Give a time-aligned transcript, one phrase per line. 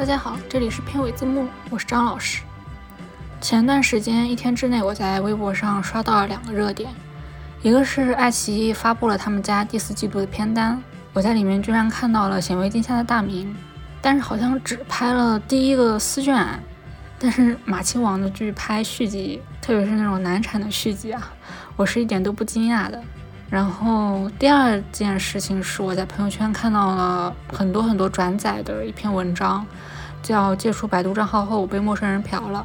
[0.00, 2.40] 大家好，这里是片尾字幕，我是张老师。
[3.38, 6.90] 前段时间一天之内，我在微博上刷到了两个热点，
[7.60, 10.82] 一个是爱奇艺发布了他们家第四季度的片单，
[11.12, 13.54] 我在里面居然看到了显微镜下的大明，
[14.00, 16.48] 但是好像只拍了第一个丝卷，
[17.18, 21.30] 但是马亲王的剧拍续集，特别是那种难产的续集啊，
[21.76, 22.98] 我是一点都不惊讶的。
[23.50, 29.66] 然后第二件事情是我在朋友圈看到了很多很多转载的一篇文章，
[30.22, 32.64] 叫“借出百度账号后我被陌生人嫖了”。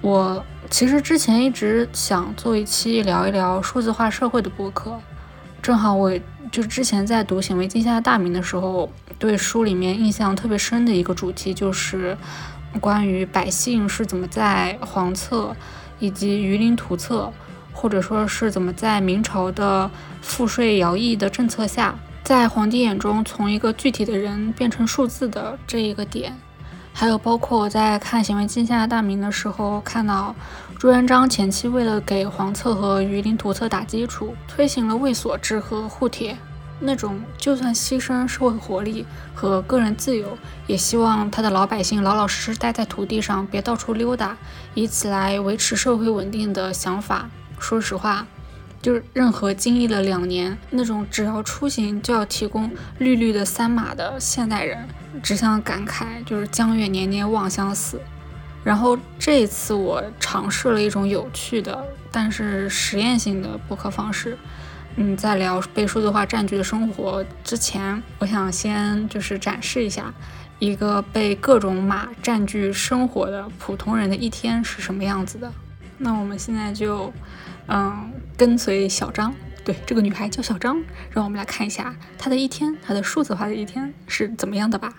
[0.00, 4.96] 我其实之前一直想做一期聊一聊数字化社会的播客，
[5.60, 6.16] 正好我
[6.52, 12.16] 就之前在读《显微镜下的大明》的时候，对书里面印象特别深的一个主题就是
[12.80, 15.56] 关于百姓是怎么在黄册
[15.98, 17.32] 以及鱼鳞图册。
[17.80, 19.88] 或者说是怎么在明朝的
[20.20, 26.36] 赋税徭役的政策下，在皇帝眼中从一个具体的人变成数字的这一个点，
[26.92, 30.34] 还有包括我在看《显微镜下的大明》的时候，看到
[30.76, 36.36] 朱元璋前期为了给皇册和鱼鳞图册打基础，推行了卫所制和户帖，
[36.80, 44.36] 那种就算牺牲社会活力和个人自由，也希望他的老百姓老老实实待在土地上，别到处溜达，
[44.74, 47.30] 以此来维持社会稳定的想法。
[47.58, 48.26] 说实话，
[48.80, 54.88] 就是任何经历了两年那种只要出行就要提供绿绿的三码的现代人，
[55.22, 58.00] 只想感慨就是江月年年望相似。
[58.64, 64.36] 然后这一次我尝试了一种有趣的但是实验性的播客方式。
[64.96, 70.12] 嗯，在聊被数字化占据的生活之前，我想先就是展示一下
[70.58, 75.52] 一个被各种码占据生活的普通人的一天是什么样子的。
[75.98, 77.12] 那我们现在就，
[77.70, 84.94] 嗯，跟随小张，对，这个女孩叫小张，让我们来看一下她的一天，她的数字化的一天是怎么样的吧。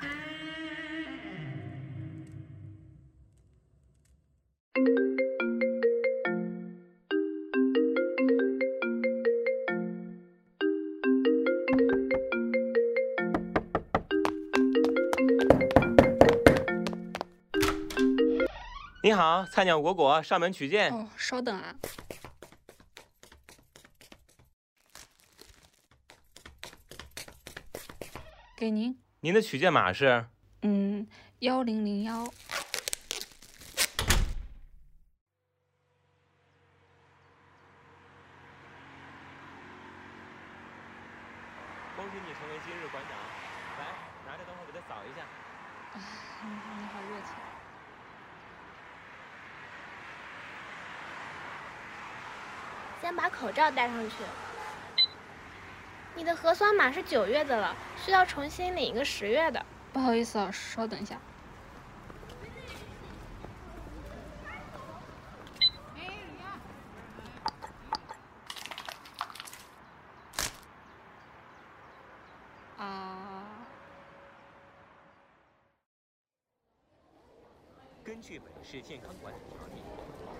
[19.01, 20.93] 你好，菜鸟果果上门取件。
[20.93, 21.73] 哦，稍等啊。
[28.59, 28.93] 给您。
[29.21, 30.25] 您的取件码是？
[30.63, 31.07] 嗯，
[31.39, 32.25] 幺零零幺。
[41.95, 43.17] 恭喜你成为今日馆长。
[43.79, 43.85] 来，
[44.27, 45.21] 拿着等会给他扫一下。
[45.93, 45.97] 啊，
[46.43, 47.31] 你，你好热情。
[53.01, 54.15] 先把口罩戴上去。
[56.19, 59.65] 你的核酸码是九月的了，需要重新领一个十月的。
[59.93, 61.17] 不好意思啊，稍等一下。
[72.77, 73.65] 啊。
[78.03, 79.81] 根据本市健康管理条例，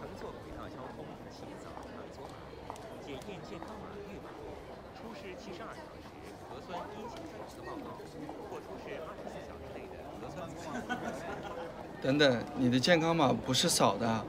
[0.02, 2.34] 乘坐轨道交通请扫场所码、
[3.02, 4.30] 检验健康码绿码。
[5.00, 6.04] 出示七十二小时
[6.50, 7.96] 核酸阴性三次报告，
[8.52, 11.89] 或出示二十四小时内的核酸报告。
[12.02, 14.24] 等等，你的健康码不是扫的，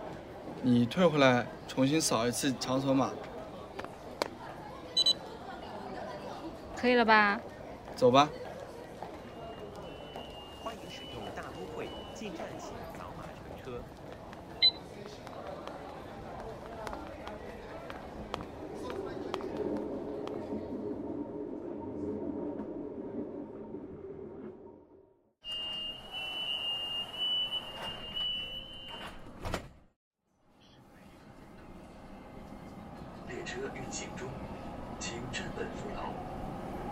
[0.62, 3.10] 你退回来重新扫一次场所码。
[6.76, 7.40] 可以了吧？
[7.94, 8.28] 走吧。
[10.62, 13.80] 欢迎使用大都会进站起扫码乘车。
[33.28, 34.28] 列车运行中，
[35.00, 36.06] 请站稳扶手。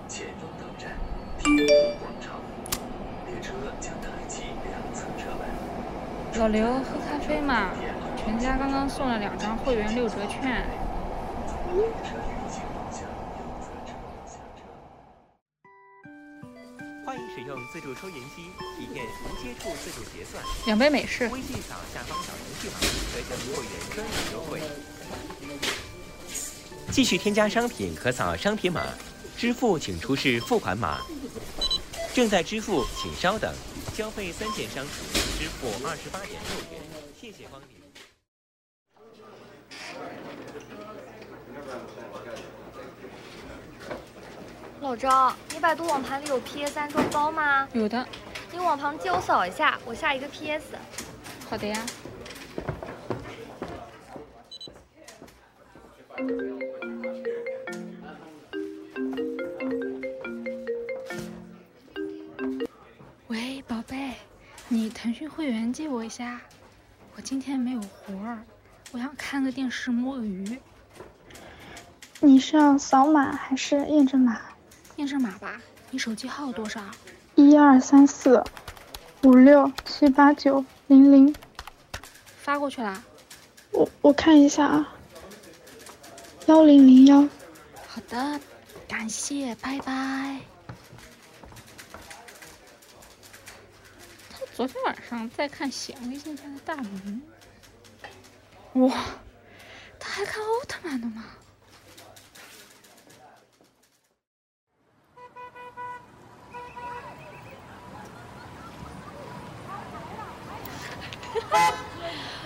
[0.09, 0.99] 前方到站
[1.39, 2.41] 天福广场，
[3.27, 5.47] 列车将开启两侧车门。
[6.41, 7.71] 老刘，喝咖啡嘛？
[8.17, 10.67] 全家刚刚送了两张会员六折券。
[17.07, 20.43] 欢迎使用自助收银机，体验无接触自助结算。
[20.67, 21.29] 两杯美式。
[21.29, 22.81] 微信扫下方小程序码，
[23.15, 24.61] 可享会员专属优惠。
[26.99, 28.83] 继续添加商品，可扫商品码。
[29.37, 30.99] 支付请出示付款码。
[32.12, 33.55] 正在支付，请稍等。
[33.95, 34.93] 消费三件商品，
[35.39, 36.83] 支付二十八点六元。
[37.17, 37.69] 谢谢光临。
[44.81, 47.69] 老张，你百度网盘里有 PS 安装包吗？
[47.75, 48.05] 有的。
[48.50, 50.65] 你往旁借我扫一下，我下一个 PS。
[51.49, 51.87] 好的呀。
[65.38, 66.40] 会员借我一下，
[67.14, 68.43] 我今天没有活儿，
[68.90, 70.58] 我想看个电视摸个鱼。
[72.19, 74.40] 你是要扫码还是验证码？
[74.96, 75.61] 验证码吧。
[75.93, 76.82] 你手机号多少？
[77.37, 78.43] 一二三四
[79.23, 81.32] 五六七八九零零。
[82.38, 83.00] 发过去啦。
[83.70, 84.93] 我我看一下啊。
[86.46, 87.20] 幺零零幺。
[87.87, 88.40] 好的，
[88.88, 90.48] 感谢，拜拜。
[94.59, 97.23] 昨天晚上在看显微镜下的大门。
[98.73, 98.93] 哇，
[100.01, 101.27] 他还看奥特曼的吗？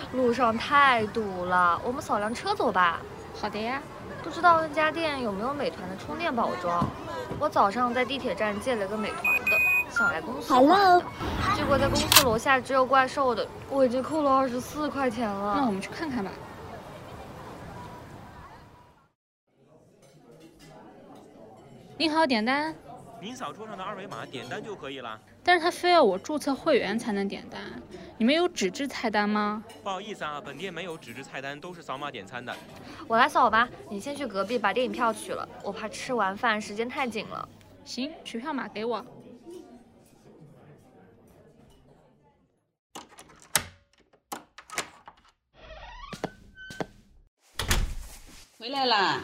[0.13, 3.01] 路上太堵了，我们扫辆车走吧。
[3.33, 3.81] 好的呀。
[4.23, 6.87] 不知道那家店有没有美团的充电宝装？
[7.39, 9.57] 我早上在地铁站借了个美团的，
[9.93, 10.59] 想来公司还。
[11.55, 15.55] 结果在公司楼下只有怪兽的，我已经扣了二十四块钱了。
[15.55, 16.31] 那我们去看看吧。
[21.95, 22.73] 您好，点单。
[23.21, 27.61] 您扫桌上的二维码点单就可以了，但是他非要我注册会员才能点单。
[28.17, 29.63] 你们有纸质菜单吗？
[29.81, 32.53] 不好意思啊，本店没有纸质菜单，都是扫码点餐的。
[33.07, 37.47] 我来扫吧，你先去隔壁把电影票取了，我怕吃完饭时间太紧了。
[37.85, 39.05] 行，取票码给我。
[48.63, 49.19] 回来啦，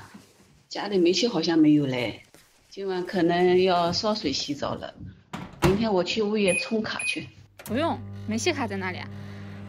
[0.67, 2.23] 家里煤气好像没有嘞。
[2.69, 4.93] 今晚可能要烧水洗澡了，
[5.63, 7.25] 明天我去物业充卡去。
[7.63, 7.97] 不用，
[8.27, 9.07] 煤气卡在哪里啊？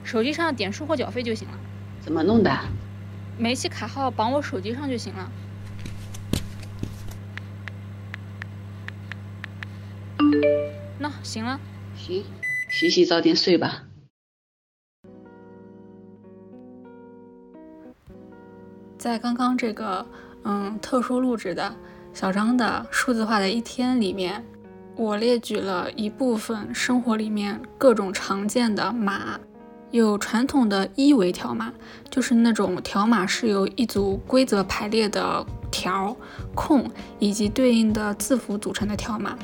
[0.02, 1.60] 手机上点数或缴费就行了。
[2.00, 2.50] 怎么弄的？
[3.38, 5.30] 煤气卡号绑我手机上就行了。
[10.98, 11.60] 那行了。
[11.96, 12.24] 行，
[12.68, 13.84] 洗洗早点睡吧。
[19.00, 20.04] 在刚刚这个
[20.44, 21.74] 嗯特殊录制的。
[22.12, 24.44] 小张的数字化的一天里面，
[24.94, 29.40] 我列举了一部分生活里面各种常见的码，
[29.90, 31.72] 有传统的一维条码，
[32.10, 36.14] 就是那种条码是由一组规则排列的条、
[36.54, 36.84] 空
[37.18, 39.34] 以及对应的字符组成的条码，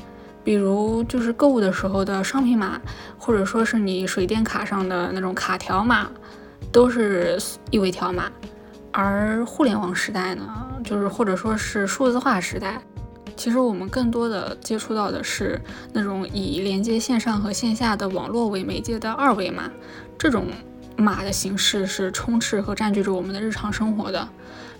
[0.44, 2.78] 比如就是购物的时候的商品码，
[3.16, 6.10] 或者说是你水电卡上的那种卡条码，
[6.70, 7.38] 都是
[7.70, 8.30] 一维条码。
[8.98, 10.43] 而互联网时代呢？
[10.82, 12.81] 就是或者说是数字化时代，
[13.37, 15.60] 其实我们更多的接触到的是
[15.93, 19.70] 那种以连接线上和线下的网络为媒介的二维码，
[20.16, 20.46] 这种
[20.96, 24.26] 码的形式是充斥和占据着我们的日常生活的。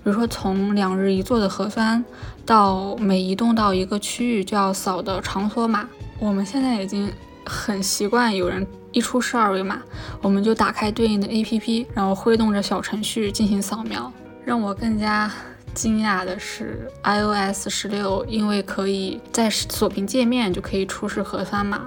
[0.03, 2.03] 比如说从两日一做的核酸，
[2.47, 5.87] 到每移动到一个区域就要扫的场所码，
[6.19, 7.13] 我们现在已经
[7.47, 9.81] 很习惯有人一出示二维码，
[10.21, 14.13] 我们就打开对应的 APP，然后挥动着小程序进行扫描，
[14.45, 15.33] 让我更加。
[15.75, 21.83] 惊讶的是，iOS 十六因为可以在锁屏界面就可以出示核酸码，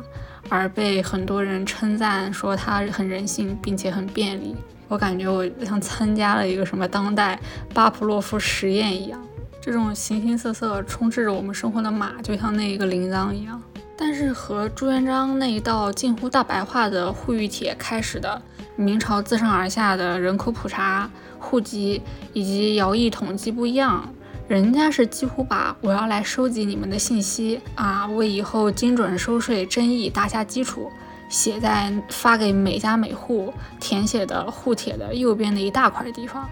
[0.48, 4.56] 而被很多人称赞说它很人性，并且很便利。
[4.88, 7.40] 我感觉我像参加了一个什么当代
[7.74, 9.20] 巴甫洛夫实验一样。
[9.60, 13.60] 这种形形色色充斥着我们生活的码，就像那一个铃铛一样。
[14.00, 18.42] 但是和朱元璋那一道近乎大白话的呼吁帖开始的
[18.78, 21.10] 明朝自上而下的人口普查。
[21.42, 22.02] 户籍
[22.34, 24.14] 以及徭役统计不一样，
[24.50, 30.92] 人家是几乎把我要来收集你们的信息啊，为以后精准收税争议打下基础，
[31.30, 36.48] 写在发给每家每户填写的户帖的右边的一大块地方。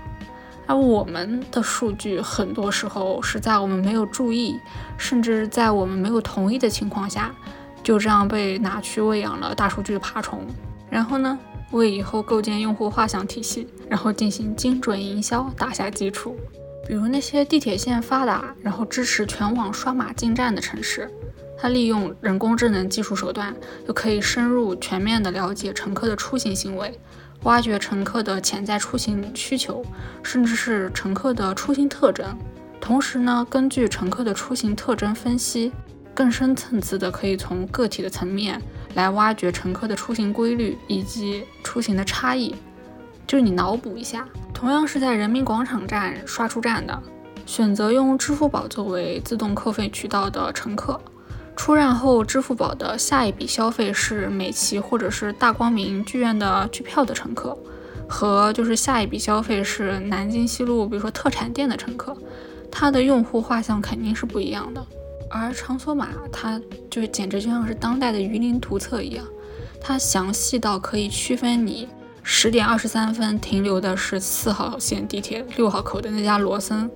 [0.68, 4.60] 而我们的数据很多时候是在我们没有注意，
[4.98, 7.34] 甚至在我们没有同意的情况下，
[7.82, 10.46] 就这样被拿去喂养了大数据爬虫。
[10.90, 11.40] 然后呢？
[11.72, 16.34] 为以后构建用户画像体系，然后进行精准营销打下基础。
[16.88, 21.12] 比如那些地铁线发达，然后支持全网刷码进站的城市，
[21.58, 23.54] 它利用人工智能技术手段，
[23.86, 26.98] 就可以深入全面的了解乘客的出行行为，
[27.44, 29.84] 挖掘乘客的潜在出行需求，
[30.24, 32.38] 甚至是乘客的出行特征。
[32.79, 35.72] 同时呢，根据乘客的出行特征分析，
[36.13, 38.62] 更深层次的可以从个体的层面。
[38.96, 42.56] 来挖掘乘客的出行规律以及出行的差异，
[43.27, 47.00] 就是你脑补一下，同样是在人民广场站刷出站的，
[47.46, 51.00] 选择用支付宝作为自动扣费渠道的乘客，
[51.58, 57.58] 出站后，支付宝的下一笔消费是美琪或者是大光明剧院的剧票的乘客，
[58.08, 62.16] 和就是下一笔消费是南京西路，比如说特产店的乘客，
[62.72, 64.86] 它的用户画像肯定是不一样的。
[65.30, 69.26] 而场所码，它就简直就像是当代的鱼鳞图册一样，
[69.82, 71.90] 它详细到可以区分你
[72.24, 76.90] 十点二十三分停留的是四号线地铁六号口的那家罗森。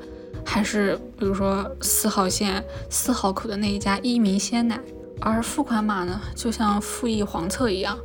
[0.45, 4.79] 还是比如说四号线四号口的那一家一鸣鲜奶，
[5.19, 7.98] 而付款码呢，就像复议黄册一样，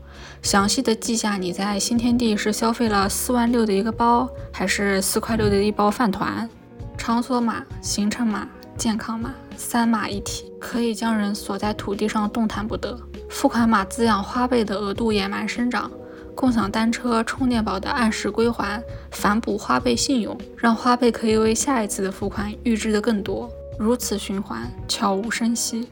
[0.42, 6.48] 详细的记下你在新天地是消费了四万六的一个包，还是四块六的一包饭团。
[6.96, 12.98] 场所码、行程码、健康码三码一体，可以将人锁在土地上动弹不得。
[13.28, 15.90] 付款码滋养花呗的额度野蛮生长。
[16.36, 25.88] 共享单车、充电宝的按时归还，反哺花呗信用，让花呗可以为下一次的付款预支的更多，如此循环，悄无声息。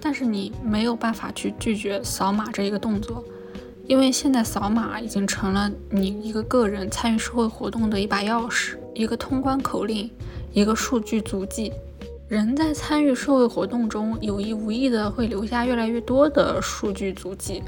[0.00, 3.22] 但是你没有办法去拒绝扫码这一个动作，
[3.86, 10.10] 因为现在扫码已经成了你一个个人参与社会活动的一把钥匙，一个通关口令，
[10.54, 11.70] 一个数据足迹。
[12.26, 17.62] 人在参与社会活动中，有意无意的会留下越来越多的数据足迹。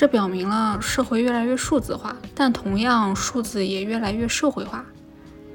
[0.00, 4.82] 这表明了社会越来越数字化，但同样数字也越来越社会化。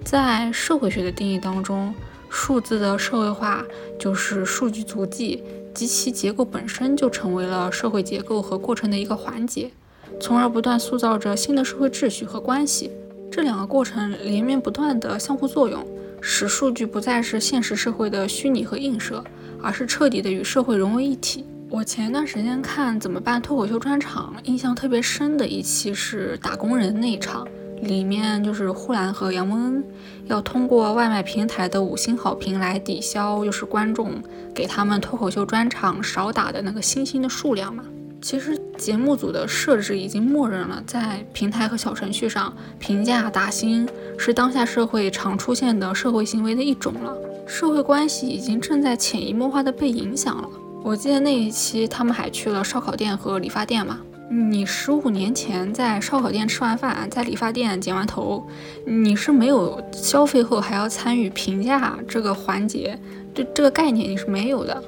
[0.03, 1.95] 在社会学的定义当中，
[2.29, 3.65] 数字的社会化
[3.97, 9.71] 就是数据足迹及其结构本身就成为了社会结构和过程的一个环节，
[10.19, 12.91] 从而不断塑造着新的社会秩序和关系。
[13.31, 15.83] 这两个过程连绵不断的相互作用，
[16.21, 19.23] 使数据不再是现实社会的虚拟和映射，
[19.59, 21.43] 而是彻底的与社会融为一体。
[21.69, 27.45] 我前一段时间看怎么办脱口秀专场，印象特别深的一期是打工人那一场，
[27.81, 29.83] 里面就是呼兰和杨蒙恩
[30.25, 34.13] 要通过外卖平台的五星好评来抵消，就是观众
[34.53, 37.83] 给他们脱口秀专场少打的那个星星的数量嘛。
[38.21, 47.17] 其实节目组的设置已经默认了，在平台和小程序上评价打星是当下社会常出现的社会行为的一种了，
[47.47, 50.47] 社会关系已经正在潜移默化的被影响了。
[50.85, 53.99] 我记得那一期他们还去了烧烤店和理发店嘛。
[54.29, 58.47] 你十五年前在烧烤店吃完饭，在理发店剪完头，
[58.85, 62.99] 你是没有消费后还要参与评价这个环节，
[63.33, 64.83] 这这个概念你是没有的。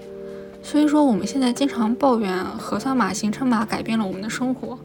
[0.61, 4.77] 所以说我们现在经常抱怨核酸码、行程码改变了我们的生活，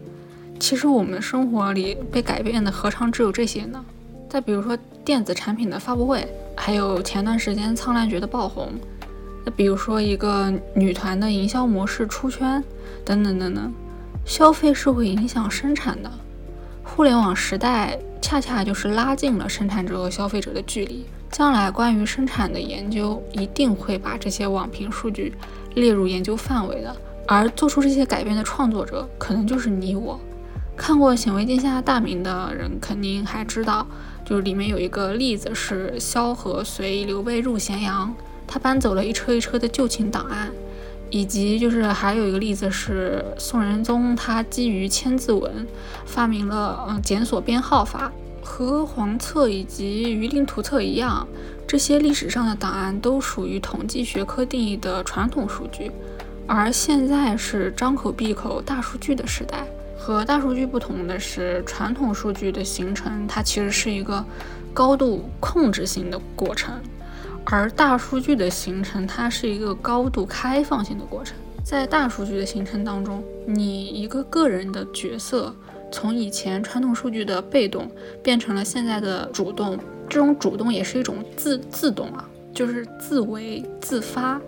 [0.58, 3.84] 其实我们生活里被改变的何尝只有这些呢？
[4.30, 6.26] 再比如说电子产品的发布会，
[6.56, 8.72] 还有前段时间苍兰诀的爆红。
[9.44, 12.62] 那比如说一个女团的营销模式出圈，
[13.04, 13.72] 等等等等，
[14.24, 16.10] 消费是会影响生产的。
[16.82, 21.04] 互联网时代恰恰就是拉近了生产者和消费者的距离。
[21.30, 25.32] 将来关于生产的研究一定会把这些网评数据
[25.74, 26.94] 列入研究范围的。
[27.26, 30.20] 而做出这些改变的创作者，可能就是你我。
[30.76, 33.86] 看过《显微镜下大明》的人肯定还知道，
[34.24, 38.14] 就是里面有一个例子是萧何随刘备入咸阳。
[38.46, 40.50] 他搬走了一车一车的旧情档案，
[41.10, 45.66] 以及就是还有一个例子是宋仁宗，他基于千字文
[46.04, 48.12] 发明了嗯检索编号法。
[48.44, 51.26] 和黄册以及鱼鳞图册一样，
[51.64, 55.92] 这些历史上的档案都属于统计学科定义的传统数据，
[56.44, 59.64] 而现在是张口闭口大数据的时代。
[59.96, 64.22] 和大数据不同的是，传统数据的形成，它其实是一个
[64.74, 66.74] 高度控制性的过程。
[67.44, 71.36] 而大数据的形成，它是一个高度开放性的过程。
[71.64, 75.54] 在大数据的形成当中，你一个个人的角色，
[75.90, 77.90] 从以前传统数据的被动，
[78.22, 79.78] 变成了现在的主动。
[80.08, 84.40] 这种主动也是一种自自动啊，就是自为自发。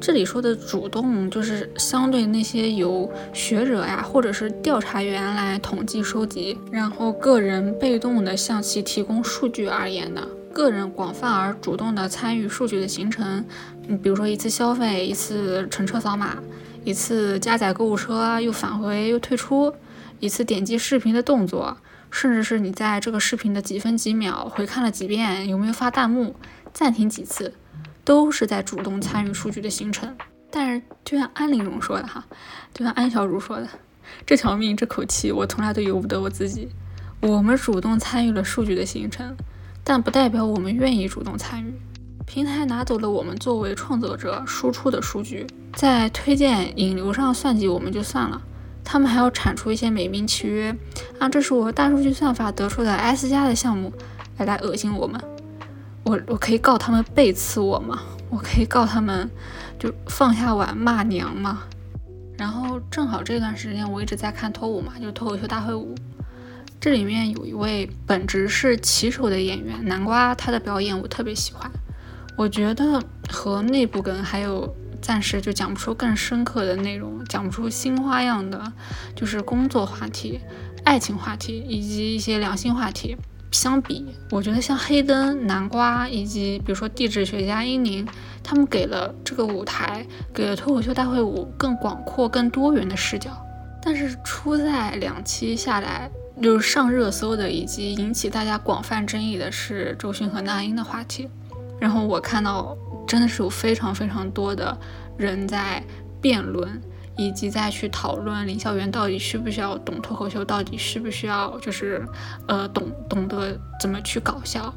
[0.00, 10.22] 这里说的主动，就是相对那些由学者呀，或者是调查员来统计收集，然后个人被动的向其提供数据而言的。
[10.54, 13.44] 个人广泛而主动的参与数据的形成，
[13.88, 16.38] 嗯，比如说一次消费，一次乘车扫码，
[16.84, 19.74] 一次加载购物车又返回又退出，
[20.20, 21.76] 一次点击视频的动作，
[22.10, 26.36] 甚至是你在这个视频的几分几秒回看了几遍，有没有发弹幕，
[26.72, 27.52] 暂停几次，
[28.04, 30.16] 都是在主动参与数据的形成。
[30.50, 32.24] 但是，就像安陵容说的哈，
[32.72, 33.68] 就像安小茹说的，
[34.24, 36.68] 这条命这口气，我从来都由不得我自己。
[37.20, 39.36] 我们主动参与了数据的形成。
[39.84, 41.72] 但不代表我们愿意主动参与。
[42.26, 48.40] 平台拿走了我们作为创作者输出的数据，在推荐引流上算计我们就算了，
[48.82, 50.74] 他们还要产出一些美名其曰
[51.18, 53.92] 啊，这是我大数据算法得出的 S 加的项目，
[54.38, 55.20] 来来恶心我们。
[56.02, 58.00] 我我可以告他们背刺我吗？
[58.30, 59.30] 我可以告他们，
[59.78, 61.62] 就放下碗骂娘吗。
[62.36, 65.94] 然后正好这段时间我一直在看脱五嘛，就脱口秀大会舞。
[66.80, 71.70] 这里面有一位本职是骑手的演员南瓜，他的表演我特别喜欢。
[72.36, 78.72] 我觉得和内部梗还有暂时就讲不出更深刻的内容，讲不出新花样的，
[79.14, 80.40] 就是工作话题、
[80.84, 83.16] 爱情话题以及一些良心话题。
[83.50, 88.04] 相比，我觉得像黑灯、南瓜以及比如说地质学家英宁，
[88.42, 90.04] 他们给了这个舞台，
[90.34, 93.30] 给了脱口秀大会舞更广阔、更多元的视角。
[93.80, 96.10] 但是出在两期下来，
[96.42, 101.28] 就是上热搜的以及引起大家广泛争议的是周迅和那英的话题。
[101.80, 102.76] 然后我看到
[103.06, 104.76] 真的是有非常非常多的
[105.16, 105.82] 人在
[106.20, 106.80] 辩论。
[107.16, 112.04] 以及在去讨论林校园到底需不需要懂脱口秀，到底需不需要就是，
[112.48, 114.74] 呃，懂懂得怎么去搞笑。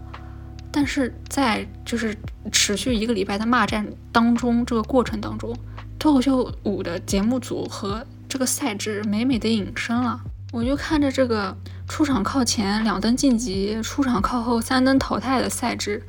[0.71, 2.15] 但是在就是
[2.51, 5.51] 持续一个礼拜的骂战当中，这个过程当中，
[5.97, 10.21] 脱口秀五的节目组和这个赛制美美的隐身了。
[10.53, 11.55] 我就看着这个
[11.87, 16.01] 出场靠前两登晋级，出场靠后三登淘汰的赛制，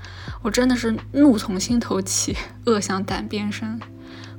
[0.42, 3.80] 我真的是怒从心头起，恶向胆边生。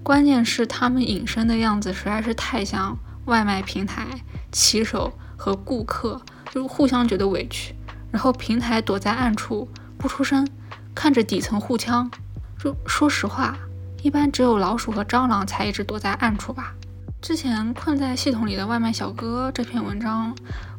[0.01, 4.07] 关键是他们隐身的样子实在是太像外卖平台
[4.51, 7.75] 骑手和顾客，就互相觉得委屈，
[8.09, 10.47] 然后平台躲在暗处不出声，
[10.95, 12.09] 看着底层互呛。
[12.57, 13.57] 就说实话，
[14.01, 16.73] 一般只有老鼠和蟑螂才一直躲在暗处吧。
[17.21, 20.33] 之前困在系统里的外卖小哥这篇文章，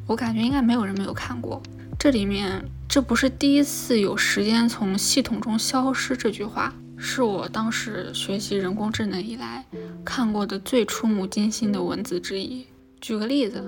[0.06, 1.62] 我感觉应该没有人没有看过。
[1.98, 6.72] 这里面这不是第一次有时间从系统中消失这句话。
[7.02, 9.64] 是我当时学习人工智能以来
[10.04, 12.66] 看过的最触目惊心的文字之一。
[13.00, 13.62] 举个例子，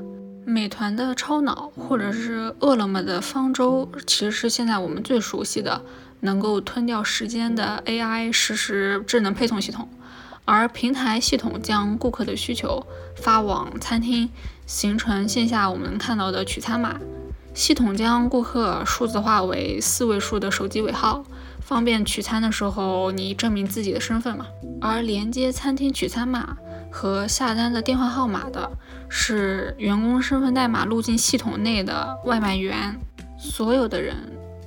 [0.45, 5.83] 美团的超脑，或者是饿了么的方舟，其实是现在我们最熟悉的
[6.21, 9.89] 能够吞掉时间的 AI 实时智能配送系统。
[10.45, 14.29] 而平台系统将顾客的需求发往餐厅，
[14.67, 16.99] 形成线下我们看到的取餐码。
[17.55, 21.23] 系统将顾客数字化为四位数的手机尾号，
[21.61, 24.47] 方便取餐的时候你证明自己的身份嘛。
[24.81, 26.57] 而连接餐厅取餐码
[26.91, 28.71] 和下单的电话号码的
[29.09, 32.99] 是员工身份代码录进系统内的外卖员。
[33.39, 34.17] 所有的人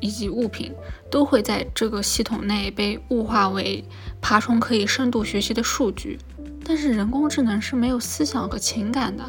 [0.06, 0.72] 以及物品
[1.10, 3.84] 都会在这个系统内被物化为
[4.22, 6.20] 爬虫可以深度学习的数据。
[6.64, 9.24] 但是人工智能是没有思想和情感的，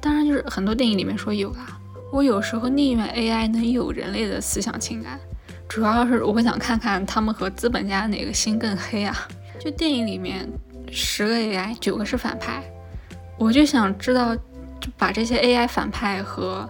[0.00, 1.80] 当然就是很多电影里面说有啊。
[2.10, 5.20] 我有时候宁愿 AI 能有人类的思想情感，
[5.68, 9.28] 主要是我想看看他们和资本家哪个心更黑啊！
[9.60, 10.48] 就电影里面
[10.90, 12.64] 十个 AI 九个是反派，
[13.38, 16.66] 我就想知道，就把这些 AI 反派和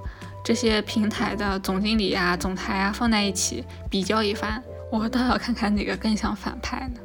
[0.48, 7.00] 这些平台的总经理啊、总裁啊放在一起比较一番，我倒要看看哪个更像反派呢？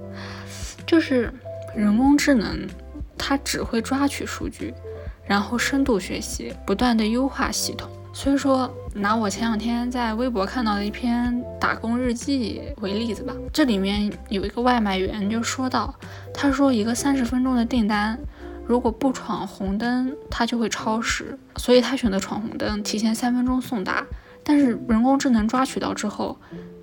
[0.88, 1.30] 就是
[1.76, 2.66] 人工智能，
[3.18, 4.74] 它只会抓取数据，
[5.26, 7.92] 然后深度学习，不断的优化系统。
[8.14, 15.94] 所以说，拿我前两天在微博看到的一篇打工日记为例子吧，这里面有一个外卖员就说到，
[16.34, 18.18] 他说一个三十分钟的订单，
[18.66, 24.06] 如果不闯红灯，他就会超时，所以他选择闯红灯，提前三分钟送达。
[24.44, 26.38] 但是人工智能抓取到之后，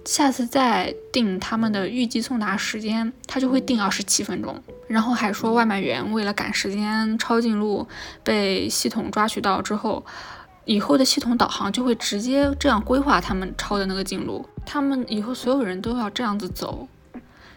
[0.05, 4.63] 下次再定他们的预计送达时间，他就会定二十七分钟。
[4.89, 7.87] 然后还说外卖员为了赶时间抄近路，
[8.25, 10.05] 被系统抓取到之后。
[10.67, 16.87] 以后的系统导航就会直接这样规划他们抄的那个近路，他们以后所有人都要这样子走，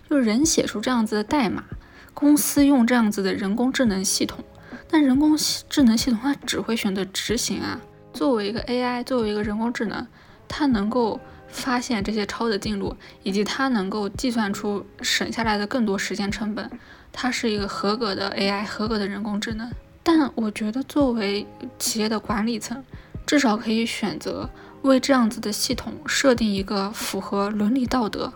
[0.09, 1.63] 就是人写出这样子的代码，
[2.13, 4.43] 公司用这样子的人工智能系统，
[4.89, 5.37] 但人工
[5.69, 7.79] 智能系统它只会选择执行啊。
[8.13, 10.05] 作为一个 AI，作为一个人工智能，
[10.47, 16.69] 它能够发现这些抄的近路，以及它能够计算出省下来的更多时间成本，
[17.11, 19.69] 它是一个合格的 AI，合格的人工智能。
[20.03, 21.47] 但我觉得作为
[21.79, 22.83] 企业的管理层，
[23.25, 24.49] 至少可以选择
[24.81, 28.31] 为这样子的系统设定一个符合伦理道德，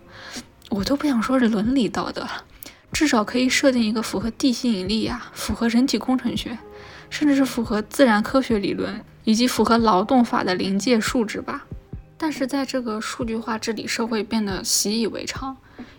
[0.69, 2.43] 我都不想说是伦理道德了，
[2.91, 6.57] 至少可以设定一个符合地心引力啊，符合人体工程学，
[7.09, 11.65] 甚至是符合自然科学理论以及符合劳动法的临界数值吧。
[12.17, 15.55] 但是在这个数据化治理社会变得习以为常，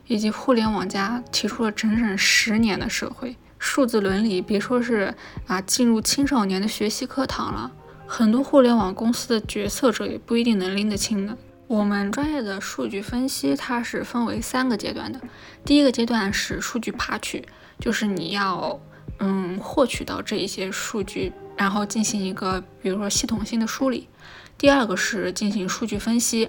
[0.09, 5.15] 以及互联网加提出了整整十年的社会，数字伦理别说是
[5.47, 7.71] 啊进入青少年的学习课堂了。
[8.07, 11.37] 很多互联网公司的决策者也不一定能拎得清的。
[11.69, 15.21] 我们专业的数据分析，它是分为三个阶段的。
[15.67, 17.47] 第一个阶段是数据爬取，
[17.79, 18.81] 就是你要
[19.19, 24.09] 嗯获取到这一些数据，然后进行一个比如说系统性的梳理。
[24.57, 26.49] 第二个是进行数据分析，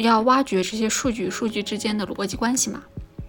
[0.00, 2.82] 要挖掘这些数据数据之间的逻辑关系嘛。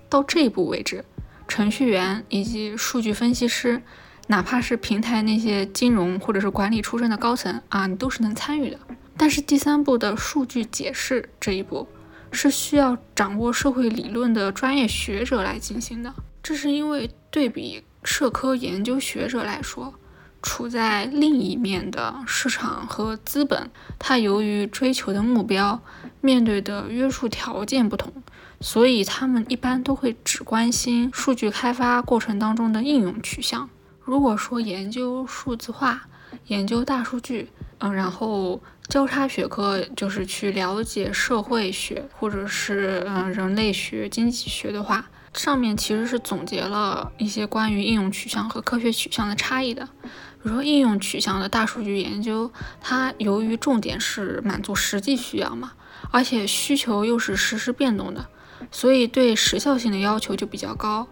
[0.08, 1.04] 到这一步为止，
[1.50, 3.82] 程序员以及数据分析师，
[4.28, 8.80] 哪怕是平台那些金融或者是管理出身的高层啊，你都是能参与的。
[9.18, 11.88] 但是第三步的数据解释这一步，
[12.32, 16.14] 是需要掌握社会理论的专业学者来进行的。
[16.44, 19.94] 这是因为对比社科研究学者来说，
[20.42, 25.82] 处在另一面的市场和资本，它由于追求的目标、
[26.22, 28.14] 面对的约束条件不同，
[28.60, 33.68] 所以他们一般都会只关心数据开发过程当中的应用取向。
[34.04, 36.08] 如果说研究数字化、
[36.46, 37.50] 研究大数据，
[37.80, 49.88] 嗯，然后交叉学科就是去了解社会学或者是嗯人类学、经济学的话，上面其实是总结了一些关于应用取向和科学取向的差异的。
[50.04, 55.74] 比如说应用取向的大数据研究，它由于重点是满足实际需要嘛，
[56.12, 58.26] 而且需求又是实时变动的，
[58.72, 61.08] 所以对时效性的要求就比较高。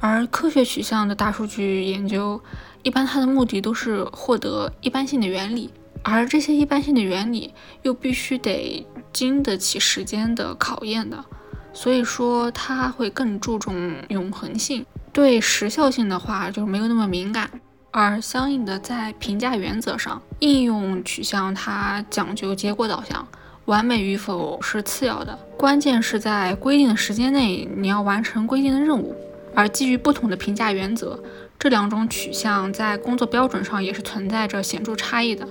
[0.00, 2.40] 而科学取向的大数据研究，
[2.82, 5.70] 一般它的目的都是获得一般性的原理。
[6.02, 11.24] 而这些一般性的原理又必须得经得起时间的考验的，
[11.72, 17.50] 所以说它会更注重永恒性，对时效性的话就没有那么敏感。
[17.92, 23.26] 而相应的在评价原则上，应用取向它讲究结果导向，
[23.64, 29.14] 完美与否是次要的，关键是在规定的时间内你要完成规定的任务。
[29.52, 31.20] 而基于不同的评价原则，
[31.58, 35.44] 这两种取向在工作标准上也是存在着显著差异的。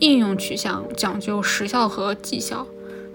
[0.00, 2.66] 应用取向讲究时效和绩效，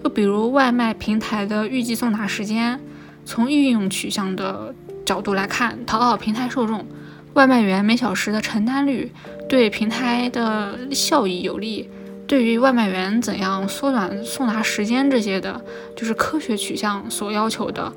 [0.02, 2.80] 就比如外卖平台的预计送达时间。
[3.28, 4.72] 从应用取向的
[5.04, 6.86] 角度来看，讨好平台受众，
[7.34, 9.10] 外卖员每小时的承担率
[9.48, 11.90] 对平台的效益有利。
[12.28, 15.60] 对于外卖员怎样缩短送达时间这些的，
[15.96, 17.92] 就是科学取向所要求的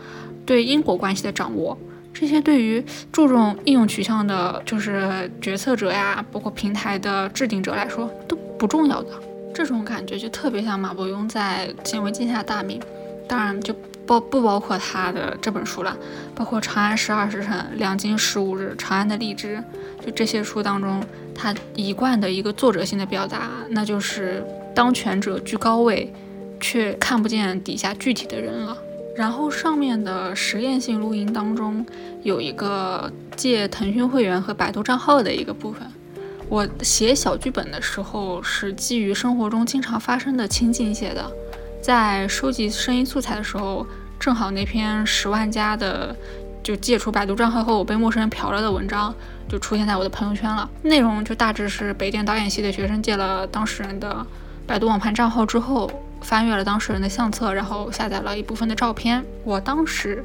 [0.47, 1.77] 对因果关系的掌握。
[2.11, 9.09] 这些对于注重应用取向的，就是决策者呀，包括平台的制定者来说，都不重要的。
[9.51, 12.79] 这种感觉就特别像马伯庸在《显微镜下大明》，
[13.27, 13.73] 当然就
[14.05, 15.97] 包不包括他的这本书了，
[16.35, 19.57] 包括《长安十二时辰》《两京十五日》《长安的荔枝》，
[20.05, 24.45] 就这些书当中，他一贯的一个作者性的表达，那就是
[24.75, 26.13] 当权者居高位，
[26.59, 28.77] 却看不见底下具体的人了。
[29.15, 31.85] 然后上面的实验性录音当中
[32.23, 35.85] 有一个借腾讯会员和百度账号的一个部分。
[36.49, 41.31] 我写小剧本的时候是基于生活中经常发生的情景写的，
[41.81, 43.85] 在收集声音素材的时候，
[44.19, 46.15] 正好那篇十万加的
[46.63, 49.13] 就借出百度账号后我被陌生人嫖了的文章
[49.47, 50.69] 就出现在我的朋友圈了。
[50.81, 54.25] 内容就大致是北电导演系的学生借了当事人的
[54.65, 55.89] 百度网盘账号之后。
[56.21, 59.23] 翻阅了当事人的相册，然后下载了一部分的照片。
[59.45, 60.21] 我当时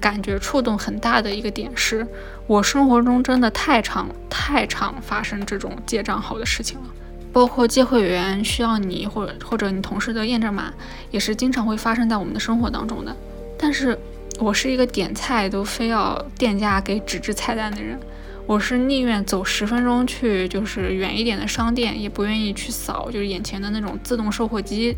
[0.00, 2.06] 感觉触动很大的一个点是，
[2.46, 6.84] 我生活中真的太常太常发生这种借账号的事情了，
[7.32, 10.72] 包括借会员需要你或者或者你同事的验证码，
[11.10, 13.14] 也是经常会发生在我们的生活当中的。
[13.58, 13.98] 但是
[14.38, 17.98] 我是一个点菜都非要店家给纸质菜单的人。
[18.46, 24.96] 我是宁愿走十分钟去，就是远一点的商店，也不愿意去扫，就是眼前的那种自动售货机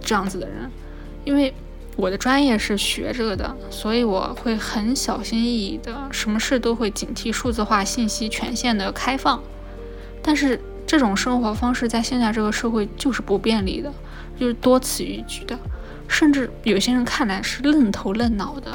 [0.00, 0.70] 这样子的人。
[1.24, 1.52] 因为
[1.96, 9.42] 我的专业是学这个的，所以我会很小心翼翼的，什么事都会警惕数字化信息权限的开放。
[10.22, 13.92] 但是这种生活方式在现在这个社会就是不便利的，
[14.38, 15.58] 就是多此一举的，
[16.08, 18.70] 甚至有些人看来是愣头愣脑的。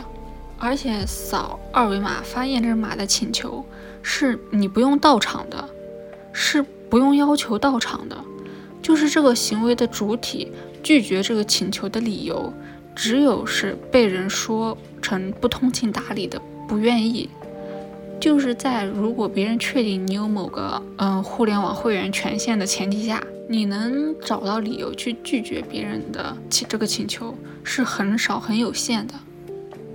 [0.57, 3.65] 而且扫二维码发验证码的请求。
[4.07, 5.67] 是你不用到场的，
[6.31, 8.15] 是不用要求到场的，
[8.79, 10.51] 就是这个行为的主体
[10.83, 12.53] 拒绝这个请求的理由，
[12.95, 17.29] 只有是被人说成不通情达理的不愿意。
[18.19, 29.13] 就是在如果别人确定你有某个嗯互联网会员权限的前提下，你能找到理由去拒绝别人的请这个请求是很少很有限的。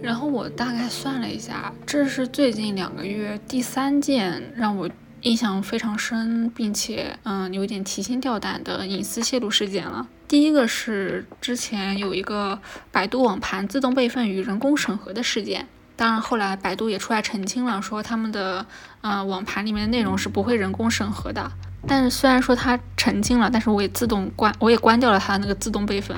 [0.02, 4.88] 然后我大概算了一下，这是最近两个月第三件让我
[5.22, 10.06] 印象非常深，并且嗯有点提心吊胆的隐私泄露事件了。
[10.30, 12.56] 第一个是之前有一个
[12.92, 15.66] 百度网盘自动备份与人工审核的事件，
[15.96, 18.64] 当然后来百度也出来澄清了，说他们的
[19.00, 21.50] 呃网盘里面的内容是不会人工审核的。
[21.84, 26.16] 但是虽然说它澄清了，但是我也自动关，我也关掉了它那个自动备份。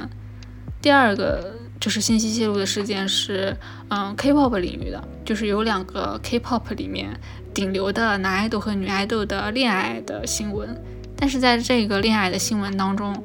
[0.83, 1.57] 第二个。
[1.81, 3.57] 就是信息泄露的事件是，
[3.89, 7.19] 嗯，K-pop 领域的，就是有两个 K-pop 里面
[7.53, 10.81] 顶流的男爱豆和女爱豆的恋爱的新闻。
[11.17, 13.25] 但是在这个恋爱的新闻当中，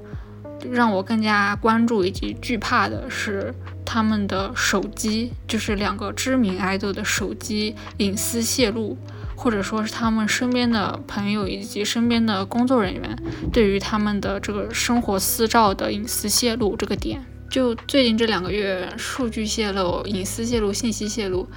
[0.71, 3.53] 让我更加关注以及惧怕的是，
[3.85, 8.97] 他们的手机，就是两个知名爱豆的手机隐私泄露，
[9.35, 13.17] 或者说是他们身边的朋友以及身边的工作人员
[13.51, 21.47] 对于他们的这个生活私照的隐私泄露这个点，就最近这两个月，数据泄露、隐私泄露、信息泄露，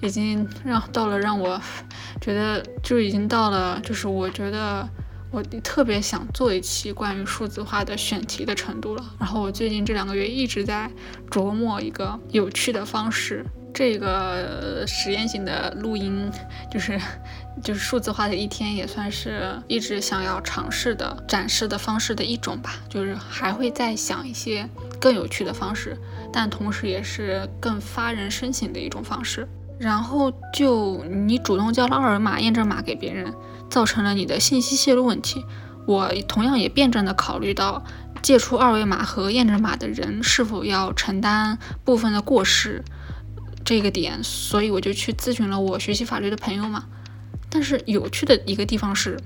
[0.00, 1.60] 已经让到了让我
[2.20, 4.88] 觉得就已经到了，就是我觉得。
[5.30, 9.14] 我特别想做一期关于数字化的选题的程度了。
[9.18, 10.90] 然后我最近这两个月一直在
[11.30, 13.44] 琢磨一个有趣的方式。
[13.72, 16.28] 这个实验性的录音，
[16.68, 17.00] 就是
[17.62, 22.74] 就是数字化的一天，也算是一直想要尝试的展示的方式的一种吧。
[22.88, 24.68] 就是还会再想一些
[25.00, 25.96] 更有趣的方式，
[26.32, 29.48] 但同时也是更发人深省的一种方式。
[29.80, 33.34] 然后就你主动交了二维码验证码给别人。
[33.70, 35.44] 造成了你的信息泄露问题，
[35.86, 37.84] 我同样也辩证的考虑到
[38.20, 42.84] 借出二维码和验证码的人是否要承担部分的过失
[43.64, 46.86] 这个点，所以我就去咨询了我学习法律的朋友嘛。
[47.48, 49.16] 但是有趣的一个地方是，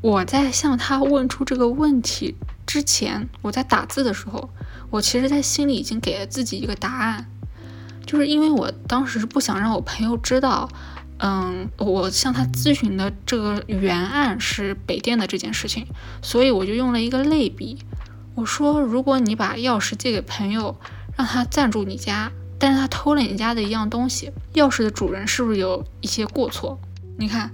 [0.00, 2.34] 我在向他问出这个问题
[2.66, 4.48] 之前，我在打字的时候，
[4.88, 7.30] 我其实在心里已经给了自己一个答案，
[8.06, 10.68] 就是因为我当时不想让我朋友知道。
[11.24, 15.86] 嗯，我向他咨询的这个原案是北电的这件事情，
[16.20, 17.78] 所以我就用了一个类比，
[18.34, 20.76] 我说，如果你把钥匙借给朋友，
[21.16, 26.76] 让他暂住你家，但是他偷了你家的一样东西，钥匙的主人是不是有一些过错？
[27.16, 27.52] 你看，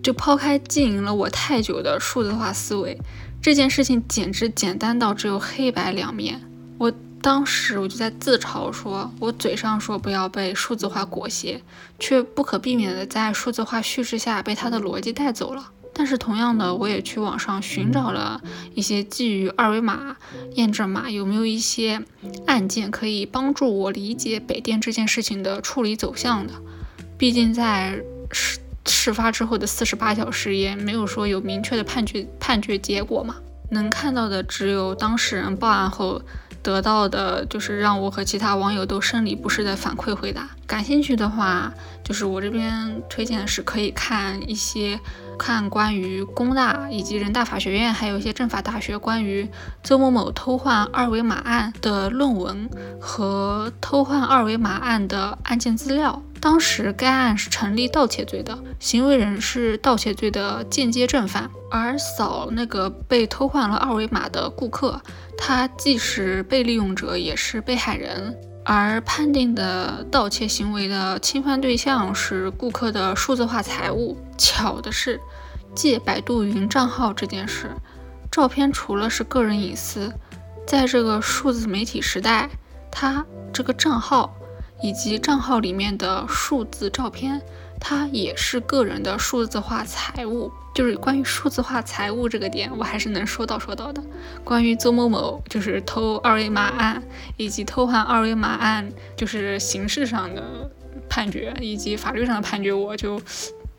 [0.00, 2.96] 就抛开经营了我太久的数字化思维，
[3.42, 6.40] 这件事情简直简单到只有黑白两面。
[6.78, 6.92] 我。
[7.20, 11.60] 当时我就在自嘲，说我嘴上说不要被数字化裹挟，
[11.98, 15.70] 却不可避免的在数字化叙事下被他的逻辑带走了。
[15.92, 18.40] 但是同样的，我也去网上寻找了
[18.72, 20.16] 一些基于二维码
[20.54, 22.00] 验证码有没有一些
[22.46, 26.52] 案件可以帮助我理解北电这件事情的处理走向的。
[27.18, 28.00] 毕竟在
[28.30, 33.34] 事事发之后的四十八小时，也没有说有明确的判决判决结果嘛，
[33.70, 36.22] 能看到的只有当事人报案后。
[36.62, 40.50] 得到的就是让我和其他网友都生理不适的反馈回答。
[40.66, 41.72] 感兴趣的话，
[42.04, 45.00] 就是我这边推荐的是可以看一些
[45.38, 49.48] 看关于工大以及人大法学院，还有一些政法大学关于
[49.82, 52.68] 周某某偷换二维码案的论文
[53.00, 56.22] 和偷换二维码案的案件资料。
[56.40, 65.00] 当时该案是成立盗窃罪的，行为人是盗窃罪的间接正犯，而扫那个被偷换了二维码的顾客，
[65.36, 68.36] 他既是被利用者，也是被害人。
[68.64, 74.16] 而判定的盗窃行为的侵犯对象是顾客的数字化财物。
[74.36, 75.18] 巧的是，
[75.74, 77.70] 借百度云账号这件事，
[78.30, 80.12] 照片除了是个人隐私，
[80.66, 82.50] 在这个数字媒体时代，
[82.90, 84.34] 他这个账号。
[84.80, 87.42] 以及账号里面的数字照片，
[87.80, 90.52] 它也是个人的数字化财务。
[90.74, 94.00] 就是关于数字化财务这个点，我还是能说到说到的。
[94.44, 97.02] 关于邹某某就是偷二维码案，
[97.36, 100.70] 以及偷换二维码案，就是形式上的
[101.08, 103.20] 判决以及法律上的判决，我就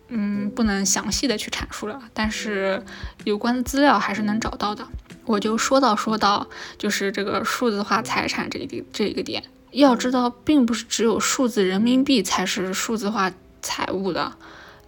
[0.10, 2.02] 嗯不能详细的去阐述了。
[2.14, 2.84] 但是
[3.24, 4.86] 有关的资料还是能找到的。
[5.24, 6.46] 我就说到说到，
[6.78, 9.42] 就是这个数字化财产这一个这一个点。
[9.72, 14.34] 要知道，并不是只有数字人民币才是数字化财务的，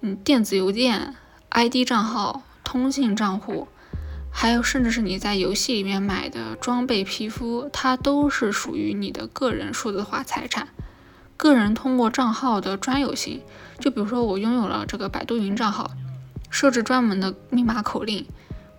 [0.02, 1.16] 嗯，电子邮件、
[1.50, 3.68] ID 账号、通信账户，
[4.32, 10.70] 还有甚至是你在游戏里面买的装备、皮肤，它都是属于你的个人数字化财产。
[11.38, 13.42] 个人通过账号的专有性，
[13.80, 15.92] 就比如说我拥有了这个百度云账号，
[16.50, 18.26] 设置专门的密码口令，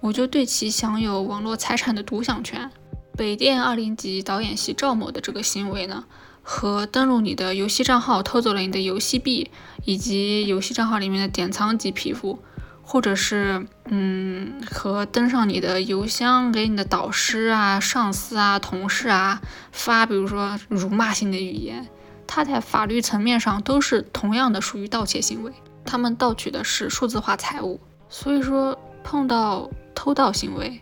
[0.01, 2.71] 我就对其享有网络财产的独享权。
[3.17, 6.05] 北电二零级导演系赵某的这个行为呢，
[6.43, 9.51] 和登录你的游戏账号偷走了你的游戏币，
[9.85, 12.39] 以及游戏账号里面的典藏级皮肤，
[12.83, 21.89] 或者是嗯，和登上你的邮箱给你的导师啊、上司啊、同事啊发，比如说辱骂性的语言，
[22.27, 25.53] 它在法律层面上都是同样的属于盗窃行为，
[25.85, 30.81] 他们盗取的是数字化财物，所以说碰到偷盗行为。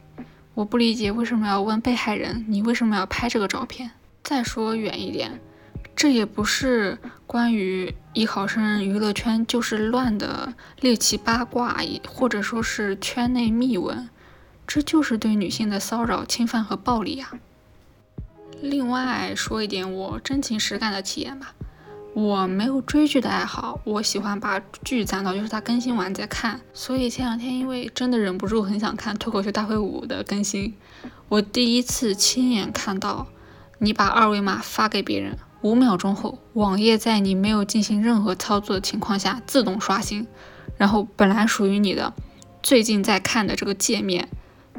[0.54, 3.90] 我不理解为什么要问被害人，你为什么要拍这个照片？
[4.22, 5.40] 再说远一点，
[5.96, 14.08] 这也不是关于艺考生娱乐圈就是乱的猎奇八卦，或者说是圈内秘闻，
[14.66, 17.32] 这就是对女性的骚扰、侵犯和暴力啊。
[18.60, 21.54] 另外说一点我真情实感的体验吧。
[22.12, 26.60] 我没有追剧的爱好，我喜欢把剧攒到就是它更新完再看。
[26.74, 30.74] 所以前两天因为真的忍不住很想看《脱口秀大会五》的更新，
[31.28, 33.28] 我第一次亲眼看到
[33.78, 40.26] 你把二维码发给别人，五秒钟后，网页在你没有进行任何操作的情况下自动刷新，
[40.76, 42.12] 然后本来属于你的
[42.60, 44.28] 最近在看的这个界面，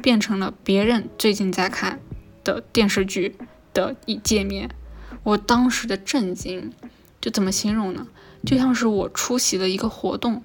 [0.02, 1.98] 变成了别人最近在看
[2.44, 3.36] 的电视剧
[3.72, 4.70] 的一界面。
[5.24, 6.72] 我当时的震惊，
[7.22, 8.06] 就怎么形容呢？
[8.44, 10.42] 就像是我出席了一个活动。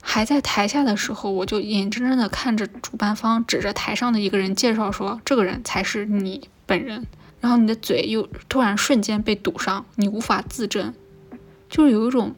[0.00, 7.04] 还在台下的时候，我就眼睁睁地看着主办方指着台上的一个人介绍说：“这个人才是你本人。”
[7.40, 10.94] 然后你的嘴又突然瞬间被堵上，你无法自证，
[11.68, 12.34] 就是有一种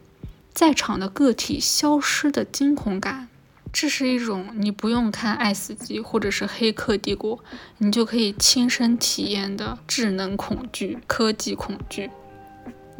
[0.53, 3.27] 在场的个体消失的惊恐感。
[3.73, 7.37] 这是一种你不用看《爱死机》或者是《黑客帝国》，
[7.77, 12.09] 你就可以亲身体验的智能恐惧、科技恐惧。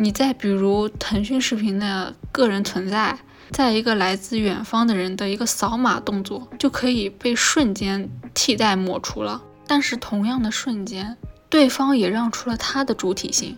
[0.01, 3.19] 你再比如腾讯视频的个人存在。
[3.51, 9.43] 在一个来自远方的人的一个扫码动作，就可以被瞬间替代抹除了。
[9.67, 11.15] 但是同样的瞬间，
[11.49, 13.55] 对方也让出了他的主体性。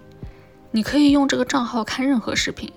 [0.72, 2.70] 你可以用这个账号看任何视频，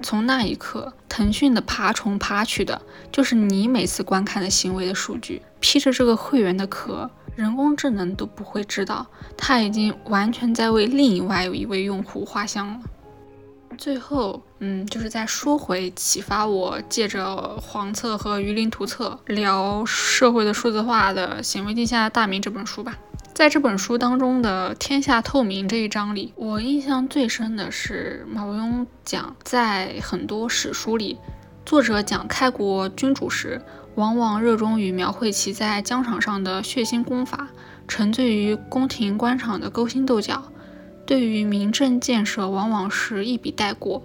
[0.00, 2.80] 从那一刻，腾讯的爬虫爬取的
[3.12, 5.42] 就是你每次观看的行为的数据。
[5.58, 9.06] 披着这个会员的壳，人工智能都不会知道，
[9.36, 12.80] 他已经完全在为另外一位用户画像了。
[13.78, 22.98] 最后，嗯，就是再说回启发我借着黄册和鱼鳞图册聊社会的数字化的《显微镜下大明》这本书吧。
[23.32, 31.16] 在这本书当中的“天下透明”这一章里，我印象最深的是马伯庸讲，在很多史书里，
[31.64, 33.62] 作者讲开国君主时，
[33.94, 37.48] 往往热衷于描绘其在疆场上的血腥功法，
[37.88, 40.42] 沉醉于宫廷官场的勾心斗角。
[41.10, 44.00] 对于民政建设，往往是一笔带过。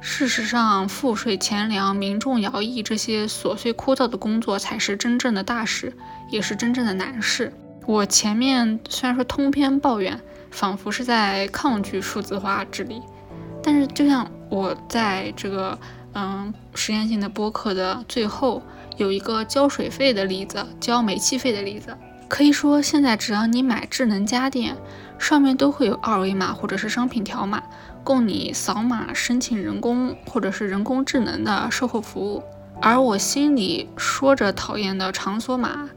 [0.00, 5.96] 事实上，赋税、钱粮、民众徭役这些琐碎枯燥的工作，才是真正的大事，
[6.28, 7.52] 也是真正的难事。
[7.86, 13.00] 我前面虽然说通篇抱怨，仿佛是在抗拒数字化治理，
[13.62, 15.78] 但是就像我在这个
[16.14, 18.60] 嗯实验性的播客的最后，
[18.96, 21.96] 有一个交水费的例子，交煤气费的例子，
[22.30, 24.74] 可以说现在只要你买智能家电。
[25.18, 27.62] 上面都会有二维码或者是商品条码，
[28.02, 32.42] 供你扫码申请人工或者是人工智能的售后服务。
[32.80, 35.90] 而我心里说着讨厌的场所码，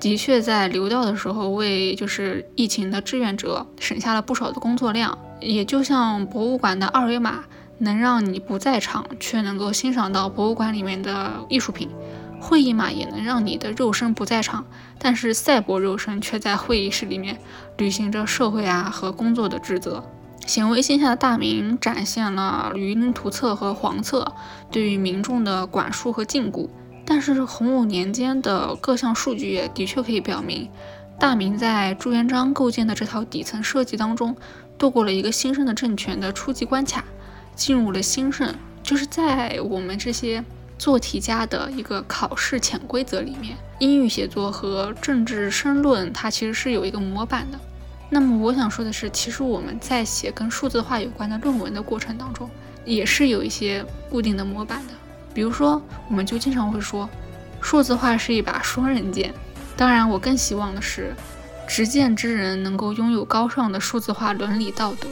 [0.00, 5.16] 的确在流调的时候为就是疫情的志愿者省下了不少的工作量。
[5.40, 7.44] 也就像博物馆的二维码，
[7.78, 11.88] 能让你不在场却能够欣赏到博物馆里面的艺术品。
[12.44, 14.66] 会议嘛也能让你的肉身不在场，
[14.98, 17.38] 但是赛博肉身却在会议室里面
[17.78, 20.04] 履行着社会啊和工作的职责。
[20.46, 24.30] 显微镜下的大明展现了鱼鳞图册和黄册
[24.70, 26.68] 对于民众的管束和禁锢，
[27.06, 30.68] 但是洪武年间的各项数据也的确可以表明，
[31.18, 34.36] 大明在朱元璋构建的这套底层设计当中，
[34.76, 37.02] 度过了一个新生的政权的初级关卡，
[37.56, 40.44] 进入了兴盛，就是在我们这些。
[40.78, 47.58] 做题家的一个考试潜规则里面，英语写作和政治申论，它其实是有一个模板的。
[48.10, 52.48] 那么我想说的是，其实我们在写跟数字化有关的论文的过程当中，
[52.84, 54.92] 也是有一些固定的模板的。
[55.32, 57.08] 比如说，我们就经常会说，
[57.60, 59.32] 数字化是一把双刃剑。
[59.76, 61.12] 当然，我更希望的是，
[61.66, 65.08] 执剑之人能够拥有高尚的数字化伦理道德。